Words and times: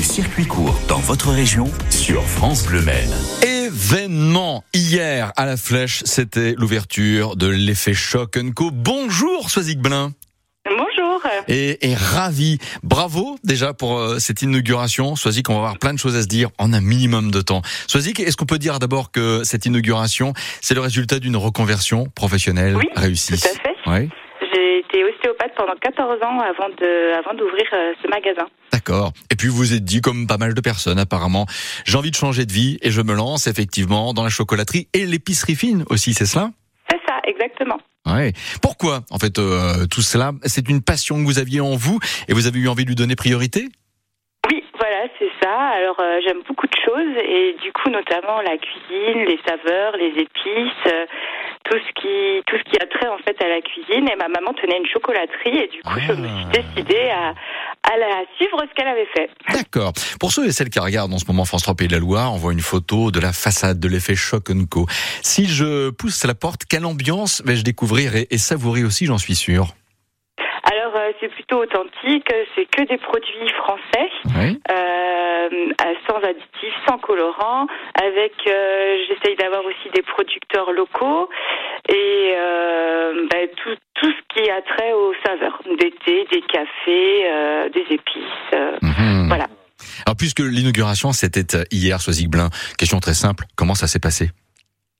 les 0.00 0.04
circuits 0.04 0.46
courts 0.46 0.80
dans 0.88 0.98
votre 1.00 1.28
région 1.28 1.70
sur 1.90 2.24
France 2.24 2.64
Bleu 2.66 2.80
Maine. 2.80 3.12
Événement 3.42 4.64
hier 4.72 5.30
à 5.36 5.44
la 5.44 5.58
Flèche, 5.58 6.00
c'était 6.06 6.54
l'ouverture 6.56 7.36
de 7.36 7.46
l'effet 7.46 7.92
Choc 7.92 8.38
Co. 8.54 8.70
Bonjour 8.72 9.50
Soisic 9.50 9.78
Blin. 9.78 10.12
Bonjour. 10.64 11.20
Et, 11.48 11.90
et, 11.90 11.94
ravi. 11.94 12.56
Bravo 12.82 13.36
déjà 13.44 13.74
pour 13.74 13.98
euh, 13.98 14.18
cette 14.18 14.40
inauguration. 14.40 15.16
Soisic, 15.16 15.50
on 15.50 15.52
va 15.52 15.58
avoir 15.58 15.78
plein 15.78 15.92
de 15.92 15.98
choses 15.98 16.16
à 16.16 16.22
se 16.22 16.28
dire 16.28 16.48
en 16.56 16.72
un 16.72 16.80
minimum 16.80 17.30
de 17.30 17.42
temps. 17.42 17.60
Soisic, 17.86 18.20
est-ce 18.20 18.38
qu'on 18.38 18.46
peut 18.46 18.58
dire 18.58 18.78
d'abord 18.78 19.10
que 19.10 19.44
cette 19.44 19.66
inauguration, 19.66 20.32
c'est 20.62 20.74
le 20.74 20.80
résultat 20.80 21.18
d'une 21.18 21.36
reconversion 21.36 22.06
professionnelle 22.14 22.74
oui, 22.74 22.88
réussie 22.96 23.38
Tout 23.38 23.48
à 23.48 23.50
fait. 23.50 24.04
Oui. 24.04 24.08
Pendant 25.60 25.76
14 25.78 26.22
ans 26.22 26.40
avant 26.40 26.70
de 26.70 27.12
avant 27.18 27.34
d'ouvrir 27.34 27.66
euh, 27.74 27.92
ce 28.02 28.08
magasin. 28.08 28.46
D'accord. 28.72 29.12
Et 29.30 29.36
puis 29.36 29.48
vous 29.48 29.56
vous 29.56 29.74
êtes 29.74 29.84
dit, 29.84 30.00
comme 30.00 30.26
pas 30.26 30.38
mal 30.38 30.54
de 30.54 30.60
personnes 30.62 30.98
apparemment, 30.98 31.44
j'ai 31.84 31.98
envie 31.98 32.10
de 32.10 32.16
changer 32.16 32.46
de 32.46 32.52
vie 32.52 32.78
et 32.80 32.90
je 32.90 33.02
me 33.02 33.12
lance 33.14 33.46
effectivement 33.46 34.14
dans 34.14 34.22
la 34.22 34.30
chocolaterie 34.30 34.88
et 34.94 35.04
l'épicerie 35.04 35.56
fine 35.56 35.84
aussi, 35.90 36.14
c'est 36.14 36.24
cela? 36.24 36.48
C'est 36.88 37.00
ça, 37.06 37.20
exactement. 37.24 37.76
Ouais. 38.06 38.32
Pourquoi 38.62 39.00
en 39.10 39.18
fait 39.18 39.38
euh, 39.38 39.86
tout 39.90 40.00
cela? 40.00 40.32
C'est 40.44 40.66
une 40.70 40.80
passion 40.80 41.16
que 41.16 41.26
vous 41.26 41.38
aviez 41.38 41.60
en 41.60 41.76
vous 41.76 41.98
et 42.28 42.32
vous 42.32 42.46
avez 42.46 42.58
eu 42.58 42.68
envie 42.68 42.84
de 42.84 42.88
lui 42.88 42.96
donner 42.96 43.14
priorité? 43.14 43.68
Oui, 44.50 44.64
voilà, 44.78 45.08
c'est 45.18 45.30
ça. 45.42 45.52
Alors 45.52 46.00
euh, 46.00 46.20
j'aime 46.24 46.40
beaucoup 46.48 46.66
de 46.66 46.76
choses 46.82 47.16
et 47.22 47.54
du 47.62 47.70
coup 47.72 47.90
notamment 47.90 48.40
la 48.40 48.56
cuisine, 48.56 49.24
les 49.26 49.38
saveurs, 49.46 49.94
les 49.98 50.22
épices. 50.22 50.86
Euh, 50.86 51.04
tout 51.70 51.78
ce 51.78 51.92
qui 52.00 52.42
tout 52.46 52.56
ce 52.58 52.64
qui 52.70 52.76
a 52.82 52.86
trait 52.86 53.06
en 53.08 53.18
fait 53.18 53.40
à 53.42 53.48
la 53.48 53.60
cuisine 53.60 54.08
et 54.10 54.16
ma 54.16 54.28
maman 54.28 54.52
tenait 54.54 54.76
une 54.78 54.86
chocolaterie 54.86 55.56
et 55.58 55.68
du 55.68 55.80
coup 55.82 55.94
Ah. 55.96 56.00
je 56.08 56.12
me 56.14 56.26
suis 56.26 56.46
décidée 56.52 57.08
à 57.10 57.34
à 57.90 57.96
la 57.96 58.24
suivre 58.36 58.58
ce 58.68 58.74
qu'elle 58.74 58.88
avait 58.88 59.08
fait. 59.16 59.30
D'accord. 59.52 59.92
Pour 60.20 60.32
ceux 60.32 60.46
et 60.46 60.52
celles 60.52 60.68
qui 60.68 60.78
regardent 60.80 61.14
en 61.14 61.18
ce 61.18 61.24
moment 61.26 61.44
France 61.46 61.62
3 61.62 61.74
Pays 61.76 61.88
de 61.88 61.94
la 61.94 61.98
Loire, 61.98 62.32
on 62.34 62.36
voit 62.36 62.52
une 62.52 62.60
photo 62.60 63.10
de 63.10 63.20
la 63.20 63.32
façade 63.32 63.80
de 63.80 63.88
l'effet 63.88 64.14
Choc 64.14 64.48
Co. 64.70 64.84
Si 65.22 65.46
je 65.46 65.90
pousse 65.90 66.24
la 66.26 66.34
porte, 66.34 66.64
quelle 66.68 66.84
ambiance 66.84 67.42
vais-je 67.46 67.62
découvrir 67.64 68.16
et, 68.16 68.26
et 68.30 68.38
savourer 68.38 68.84
aussi, 68.84 69.06
j'en 69.06 69.18
suis 69.18 69.34
sûr 69.34 69.68
Alors 70.64 70.94
euh, 70.96 71.12
c'est 71.20 71.28
plutôt 71.28 71.62
authentique, 71.62 72.28
c'est 72.54 72.66
que 72.66 72.82
des 72.86 72.98
produits 72.98 73.48
français. 73.56 74.10
Oui. 74.26 74.60
euh, 74.70 75.48
sans 76.08 76.16
additifs, 76.18 76.74
sans 76.88 76.98
colorants, 76.98 77.66
avec 77.94 78.32
euh, 78.46 78.96
j'essaye 79.08 79.36
d'avoir 79.36 79.64
aussi 79.64 79.88
des 79.94 80.02
producteurs 80.02 80.70
locaux 80.72 81.28
et 81.88 82.34
euh, 82.36 83.26
ben, 83.30 83.48
tout, 83.56 83.74
tout 83.94 84.10
ce 84.12 84.34
qui 84.34 84.49
a 84.60 84.76
trait 84.76 84.92
aux 84.92 85.12
saveurs, 85.24 85.60
des 85.78 85.90
thés, 86.04 86.26
des 86.30 86.42
cafés, 86.42 87.30
euh, 87.30 87.68
des 87.70 87.94
épices, 87.94 88.54
euh, 88.54 88.76
Mhm. 88.82 89.28
voilà. 89.28 89.46
Alors 90.06 90.16
puisque 90.16 90.40
l'inauguration 90.40 91.12
c'était 91.12 91.56
euh, 91.56 91.64
hier, 91.70 92.00
Soisic 92.00 92.28
Blin, 92.28 92.50
question 92.78 93.00
très 93.00 93.14
simple, 93.14 93.44
comment 93.56 93.74
ça 93.74 93.86
s'est 93.86 93.98
passé? 93.98 94.30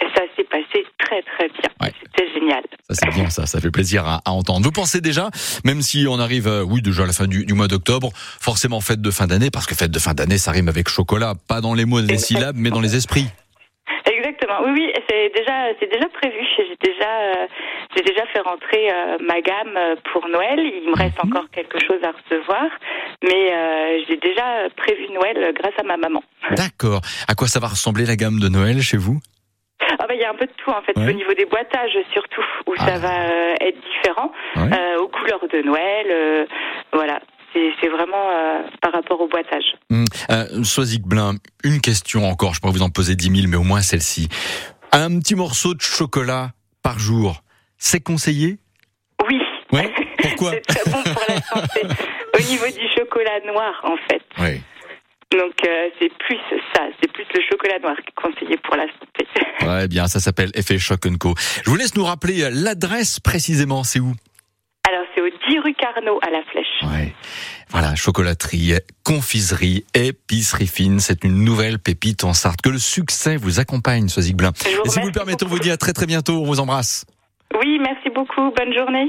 Ça 0.00 0.22
s'est 0.36 0.44
passé 0.44 0.84
très 0.98 1.22
très 1.22 1.48
bien. 1.48 1.70
Ouais. 1.80 1.92
C'était 2.02 2.32
génial. 2.34 2.62
Ça 2.90 2.94
c'est 2.94 3.10
bien, 3.14 3.30
ça, 3.30 3.46
ça 3.46 3.60
fait 3.60 3.70
plaisir 3.70 4.04
à, 4.06 4.20
à 4.24 4.30
entendre. 4.32 4.64
Vous 4.64 4.72
pensez 4.72 5.00
déjà, 5.00 5.30
même 5.64 5.80
si 5.82 6.06
on 6.08 6.18
arrive, 6.18 6.48
euh, 6.48 6.62
oui, 6.62 6.82
déjà 6.82 7.04
à 7.04 7.06
la 7.06 7.12
fin 7.12 7.26
du, 7.26 7.44
du 7.46 7.54
mois 7.54 7.68
d'octobre, 7.68 8.10
forcément 8.14 8.80
fête 8.80 9.00
de 9.00 9.10
fin 9.10 9.26
d'année, 9.26 9.50
parce 9.50 9.66
que 9.66 9.74
fête 9.74 9.90
de 9.92 9.98
fin 9.98 10.14
d'année, 10.14 10.38
ça 10.38 10.50
rime 10.50 10.68
avec 10.68 10.88
chocolat, 10.88 11.34
pas 11.48 11.60
dans 11.60 11.74
les 11.74 11.84
mots 11.84 12.00
et 12.00 12.02
les 12.02 12.18
syllabes, 12.18 12.56
mais 12.58 12.70
dans 12.70 12.80
les 12.80 12.96
esprits. 12.96 13.26
Exactement. 14.44 14.72
Oui, 14.72 14.80
oui, 14.86 14.92
c'est 15.08 15.30
déjà, 15.34 15.68
c'est 15.80 15.90
déjà 15.90 16.08
prévu. 16.08 16.38
J'ai 16.56 16.76
déjà, 16.92 17.10
euh, 17.10 17.46
j'ai 17.96 18.02
déjà 18.02 18.26
fait 18.26 18.40
rentrer 18.40 18.90
euh, 18.90 19.18
ma 19.20 19.40
gamme 19.40 19.76
euh, 19.76 19.96
pour 20.12 20.28
Noël. 20.28 20.58
Il 20.60 20.90
me 20.90 20.96
reste 20.96 21.22
Mhm. 21.24 21.30
encore 21.30 21.50
quelque 21.50 21.78
chose 21.80 22.00
à 22.02 22.12
recevoir, 22.12 22.66
mais 23.22 23.52
euh, 23.52 23.98
j'ai 24.08 24.16
déjà 24.16 24.68
prévu 24.76 25.08
Noël 25.12 25.52
grâce 25.54 25.74
à 25.78 25.82
ma 25.82 25.96
maman. 25.96 26.22
D'accord. 26.50 27.00
À 27.28 27.34
quoi 27.34 27.48
ça 27.48 27.60
va 27.60 27.68
ressembler 27.68 28.04
la 28.06 28.16
gamme 28.16 28.38
de 28.40 28.48
Noël 28.48 28.80
chez 28.80 28.96
vous? 28.98 29.18
Ah 29.98 30.06
bah 30.08 30.14
il 30.14 30.20
y 30.20 30.24
a 30.24 30.30
un 30.30 30.34
peu 30.34 30.46
de 30.46 30.52
tout 30.56 30.70
en 30.70 30.82
fait 30.82 30.96
Ouais. 30.96 31.08
au 31.08 31.12
niveau 31.12 31.34
des 31.34 31.44
boîtages 31.46 31.96
surtout 32.12 32.44
où 32.66 32.74
Ah. 32.78 32.86
ça 32.86 32.98
va 32.98 33.22
euh, 33.30 33.54
être 33.60 33.78
différent 33.80 34.32
Ouais. 34.56 34.70
euh, 34.72 34.98
aux 34.98 35.08
couleurs 35.08 35.46
de 35.52 35.62
Noël. 35.62 36.06
euh, 36.10 36.46
voilà. 36.92 37.20
C'est 37.80 37.88
vraiment 37.88 38.30
euh, 38.30 38.62
par 38.82 38.92
rapport 38.92 39.20
au 39.20 39.28
boitage. 39.28 39.64
Hum, 39.90 40.04
euh, 40.30 40.64
Soisic 40.64 41.02
Blin, 41.02 41.34
une 41.62 41.80
question 41.80 42.28
encore, 42.28 42.54
je 42.54 42.60
pourrais 42.60 42.72
vous 42.72 42.82
en 42.82 42.90
poser 42.90 43.14
10 43.14 43.42
000, 43.42 43.48
mais 43.48 43.56
au 43.56 43.62
moins 43.62 43.80
celle-ci. 43.80 44.28
Un 44.92 45.18
petit 45.18 45.34
morceau 45.34 45.74
de 45.74 45.80
chocolat 45.80 46.50
par 46.82 46.98
jour, 46.98 47.42
c'est 47.78 48.00
conseillé? 48.00 48.58
Oui. 49.28 49.40
Ouais. 49.72 49.92
Pourquoi? 50.18 50.52
C'est 50.68 50.82
très 50.82 50.90
bon 50.90 51.02
pour 51.02 51.22
la 51.28 51.40
santé. 51.40 51.80
au 52.34 52.42
niveau 52.50 52.66
du 52.66 52.88
chocolat 52.96 53.40
noir 53.46 53.80
en 53.84 53.96
fait. 54.08 54.22
Oui. 54.38 54.60
Donc 55.32 55.54
euh, 55.66 55.88
c'est 55.98 56.12
plus 56.18 56.38
ça, 56.74 56.82
c'est 57.00 57.12
plus 57.12 57.24
le 57.34 57.40
chocolat 57.50 57.78
noir 57.80 57.96
qui 57.96 58.10
est 58.10 58.22
conseillé 58.22 58.56
pour 58.58 58.76
la 58.76 58.86
santé. 58.86 59.26
Ouais, 59.66 59.88
bien, 59.88 60.06
ça 60.08 60.20
s'appelle 60.20 60.50
Effet 60.54 60.78
Choc 60.78 61.00
Co. 61.18 61.34
Je 61.64 61.70
vous 61.70 61.76
laisse 61.76 61.96
nous 61.96 62.04
rappeler 62.04 62.42
euh, 62.44 62.50
l'adresse 62.52 63.18
précisément, 63.18 63.82
c'est 63.82 63.98
où? 63.98 64.12
Alors 64.86 65.06
c'est 65.14 65.22
au 65.22 65.28
10 65.48 65.58
rue 65.60 65.74
Carnot 65.74 66.18
à 66.26 66.30
la 66.30 66.42
Flèche. 66.44 66.63
Ouais. 66.82 67.14
Voilà, 67.70 67.94
chocolaterie, 67.96 68.74
confiserie, 69.02 69.84
épicerie 69.94 70.66
fine, 70.66 71.00
c'est 71.00 71.24
une 71.24 71.44
nouvelle 71.44 71.78
pépite 71.78 72.24
en 72.24 72.32
Sarthe. 72.32 72.62
Que 72.62 72.68
le 72.68 72.78
succès 72.78 73.36
vous 73.36 73.58
accompagne, 73.58 74.08
Soisic 74.08 74.36
Blin. 74.36 74.52
Et 74.84 74.88
si 74.88 75.00
vous 75.00 75.06
le 75.06 75.12
permettez, 75.12 75.44
on 75.44 75.48
vous 75.48 75.58
dit 75.58 75.70
à 75.70 75.76
très 75.76 75.92
très 75.92 76.06
bientôt, 76.06 76.40
on 76.40 76.44
vous 76.44 76.60
embrasse. 76.60 77.04
Oui, 77.60 77.78
merci 77.82 78.10
beaucoup. 78.10 78.52
Bonne 78.56 78.74
journée. 78.74 79.02